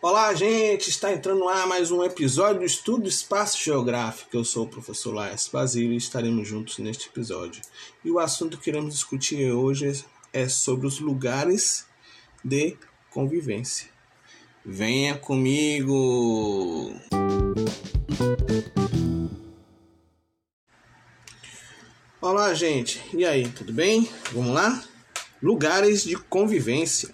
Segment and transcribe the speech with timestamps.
[0.00, 0.90] Olá, gente!
[0.90, 4.36] Está entrando lá mais um episódio do Estudo Espaço Geográfico.
[4.36, 7.62] Eu sou o professor Laes Basílio e estaremos juntos neste episódio.
[8.04, 11.86] E o assunto que iremos discutir hoje é sobre os lugares
[12.44, 12.76] de
[13.10, 13.88] convivência.
[14.64, 16.92] Venha comigo!
[22.22, 23.02] Olá, gente!
[23.12, 24.08] E aí, tudo bem?
[24.30, 24.80] Vamos lá?
[25.42, 27.12] Lugares de convivência.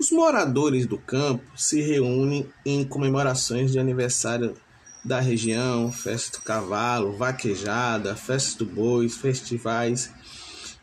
[0.00, 4.56] Os moradores do campo se reúnem em comemorações de aniversário
[5.04, 10.10] da região, festa do cavalo, vaquejada, festa do boi, festivais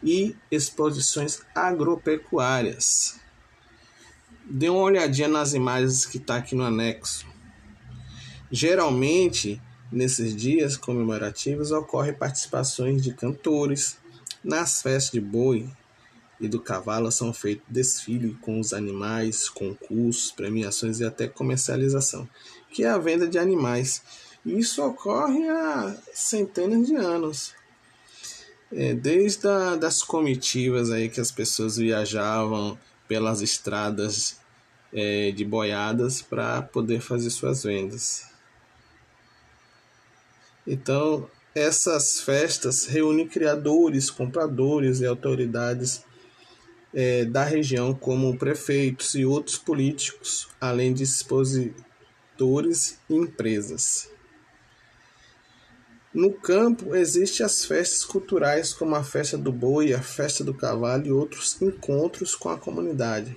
[0.03, 3.19] e exposições agropecuárias.
[4.47, 7.25] Dê uma olhadinha nas imagens que está aqui no anexo.
[8.51, 9.59] Geralmente,
[9.95, 13.97] nesses dias comemorativos, ocorrem participações de cantores
[14.43, 15.67] nas festas de boi,
[16.39, 22.27] e do cavalo são feitos desfile com os animais, concursos, premiações e até comercialização,
[22.69, 24.01] que é a venda de animais.
[24.45, 27.53] Isso ocorre há centenas de anos.
[28.71, 34.37] É, desde a, das comitivas aí que as pessoas viajavam pelas estradas
[34.91, 38.34] é, de boiadas para poder fazer suas vendas.
[40.67, 46.03] Então, essas festas reúnem criadores, compradores e autoridades
[46.93, 54.09] é, da região, como prefeitos e outros políticos, além de expositores e empresas.
[56.13, 61.05] No campo existem as festas culturais, como a festa do boi, a festa do cavalo
[61.05, 63.35] e outros encontros com a comunidade.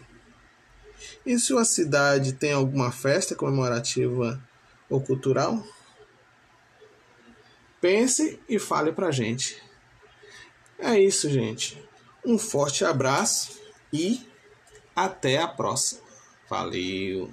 [1.26, 4.40] E se a cidade tem alguma festa comemorativa
[4.88, 5.64] ou cultural?
[7.80, 9.62] Pense e fale pra gente.
[10.78, 11.82] É isso, gente.
[12.24, 13.60] Um forte abraço
[13.92, 14.26] e
[14.94, 16.02] até a próxima.
[16.48, 17.32] Valeu!